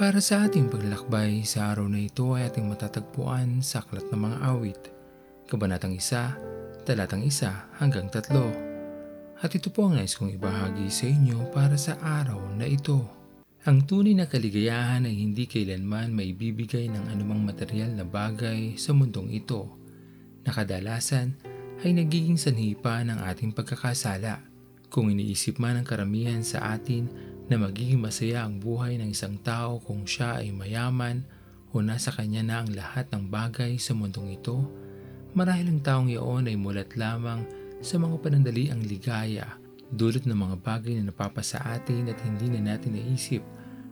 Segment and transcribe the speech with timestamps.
[0.00, 4.38] Para sa ating paglalakbay sa araw na ito ay ating matatagpuan sa Aklat ng Mga
[4.48, 4.82] Awit,
[5.44, 9.44] Kabanatang 1, Talatang 1 hanggang 3.
[9.44, 13.04] At ito po ang nais kong ibahagi sa inyo para sa araw na ito.
[13.68, 19.28] Ang tunay na kaligayahan ay hindi kailanman maibibigay ng anumang material na bagay sa mundong
[19.36, 19.68] ito,
[20.48, 21.36] na kadalasan
[21.84, 24.48] ay nagiging sanhi pa ng ating pagkakasala.
[24.88, 29.82] Kung iniisip man ng karamihan sa atin na magiging masaya ang buhay ng isang tao
[29.82, 31.26] kung siya ay mayaman
[31.74, 34.62] o nasa kanya na ang lahat ng bagay sa mundong ito,
[35.34, 37.42] marahil ang taong iyon ay mulat lamang
[37.82, 39.58] sa mga panandali ang ligaya,
[39.90, 43.42] dulot ng mga bagay na napapasa atin at hindi na natin naisip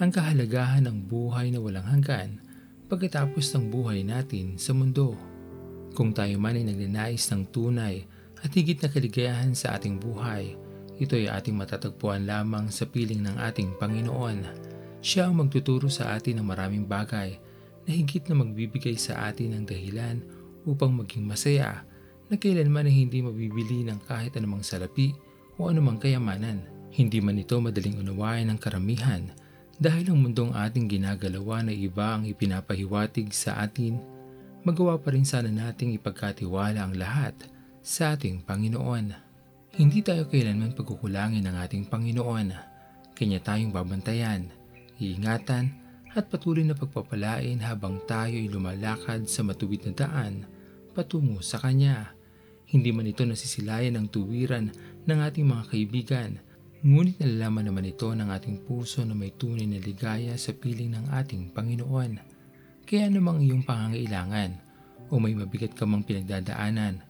[0.00, 2.40] ang kahalagahan ng buhay na walang hanggan
[2.88, 5.12] pagkatapos ng buhay natin sa mundo.
[5.92, 8.08] Kung tayo man ay nagnanais ng tunay
[8.40, 10.56] at higit na kaligayahan sa ating buhay,
[11.02, 14.46] ito ay ating matatagpuan lamang sa piling ng ating Panginoon.
[15.02, 17.36] Siya ang magtuturo sa atin ng maraming bagay
[17.82, 20.22] na higit na magbibigay sa atin ng dahilan
[20.62, 21.82] upang maging masaya
[22.30, 25.10] na kailanman ay hindi mabibili ng kahit anumang salapi
[25.58, 26.62] o anumang kayamanan.
[26.92, 29.26] Hindi man ito madaling unawain ng karamihan
[29.82, 33.98] dahil ang mundong ating ginagalawa na iba ang ipinapahiwatig sa atin,
[34.62, 37.34] magawa pa rin sana nating ipagkatiwala ang lahat
[37.82, 39.31] sa ating Panginoon.
[39.72, 42.52] Hindi tayo kailanman pagkukulangin ng ating Panginoon.
[43.16, 44.52] Kanya tayong babantayan,
[45.00, 45.72] iingatan
[46.12, 50.44] at patuloy na pagpapalain habang tayo ay lumalakad sa matuwid na daan
[50.92, 52.12] patungo sa Kanya.
[52.68, 54.68] Hindi man ito nasisilayan ng tuwiran
[55.08, 56.30] ng ating mga kaibigan,
[56.84, 61.16] ngunit nalalaman naman ito ng ating puso na may tunay na ligaya sa piling ng
[61.16, 62.20] ating Panginoon.
[62.84, 64.52] Kaya namang iyong pangangailangan
[65.08, 67.00] o may mabigat ka mang pinagdadaanan,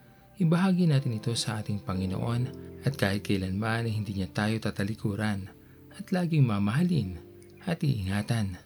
[0.41, 2.49] Ibahagi natin ito sa ating Panginoon
[2.89, 5.53] at kahit kailanman hindi niya tayo tatalikuran
[5.93, 7.21] at laging mamahalin
[7.69, 8.57] at iingatan.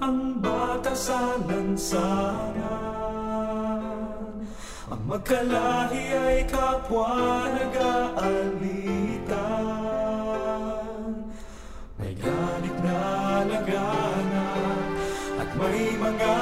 [0.00, 2.62] Ang bata sa lansangan
[4.90, 8.64] Ang magkalahi ay kapwa nag-aalitan
[12.00, 13.02] May ganit na
[13.44, 14.82] laganap
[15.36, 16.32] At may mga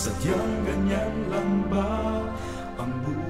[0.00, 2.24] Sadyang ganyan lang ba
[2.80, 3.20] ang buhay?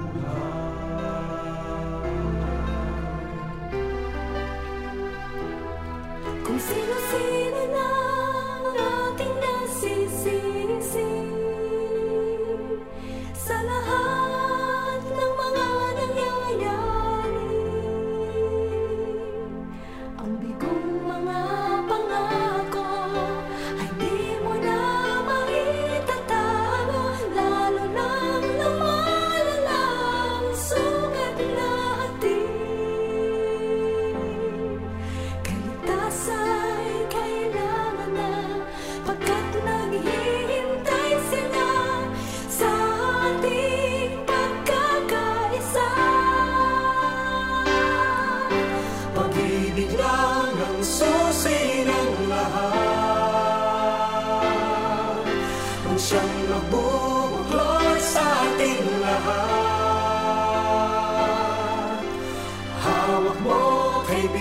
[6.46, 7.29] Kung sino-sino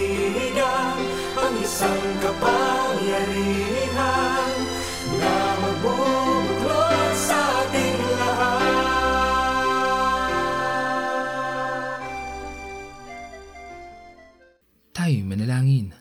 [0.09, 0.97] kaibigan,
[1.37, 4.53] ang isang kapangyarihan
[5.21, 8.57] Na magbubuklod sa ating lahat
[14.97, 15.93] Tayo manalangin.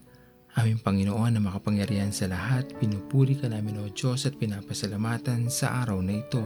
[0.59, 6.03] Aming Panginoon na makapangyarihan sa lahat, pinupuri ka namin o Diyos at pinapasalamatan sa araw
[6.03, 6.43] na ito.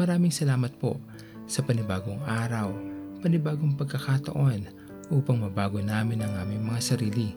[0.00, 0.96] Maraming salamat po
[1.44, 2.72] sa panibagong araw,
[3.20, 7.30] panibagong pagkakataon upang mabago namin ang aming mga sarili.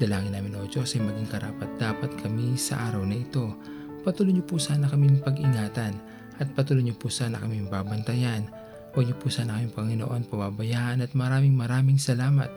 [0.00, 3.52] Dalangin namin o Diyos ay maging karapat dapat kami sa araw na ito.
[4.00, 5.92] Patuloy niyo po sana kaming pag-ingatan
[6.40, 8.48] at patuloy niyo po sana kaming babantayan.
[8.96, 12.48] Huwag niyo po sana kaming Panginoon pababayaan at maraming maraming salamat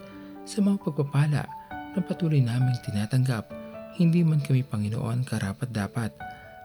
[0.48, 1.44] sa mga pagpapala
[1.92, 3.52] na patuloy naming tinatanggap.
[4.00, 6.16] Hindi man kami Panginoon karapat dapat.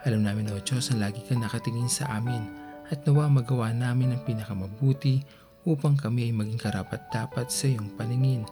[0.06, 2.46] Alam namin o Diyos na lagi ka nakatingin sa amin
[2.88, 5.20] at nawa magawa namin ang pinakamabuti
[5.68, 8.48] upang kami ay maging karapat dapat sa iyong paningin.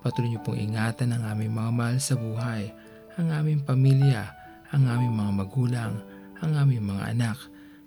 [0.00, 2.70] Patuloy niyo pong ingatan ang aming mga mahal sa buhay,
[3.18, 4.30] ang aming pamilya,
[4.70, 5.92] ang aming mga magulang,
[6.38, 7.38] ang aming mga anak.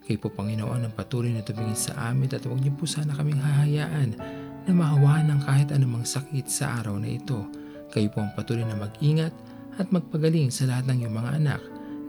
[0.03, 3.39] Kayo po Panginoon ang patuloy na tumingin sa amin at huwag niyo po sana kaming
[3.39, 4.19] hahayaan
[4.67, 7.39] na mahawaan ng kahit anumang sakit sa araw na ito.
[7.89, 9.31] Kayo po ang patuloy na mag-ingat
[9.79, 11.61] at magpagaling sa lahat ng iyong mga anak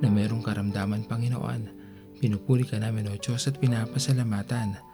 [0.02, 1.70] na mayroong karamdaman Panginoon.
[2.18, 4.94] Pinupuri ka namin o Diyos at pinapasalamatan.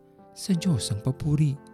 [0.33, 1.70] sa Diyos ang papuri.